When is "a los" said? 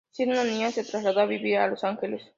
1.59-1.83